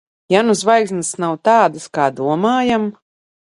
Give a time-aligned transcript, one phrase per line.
[0.33, 2.91] Ja nu zvaigznes nav tādas, kā domājam?